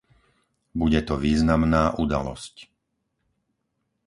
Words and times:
Bude 0.79 0.97
to 1.07 1.13
významná 1.25 1.83
udalosť. 2.03 2.55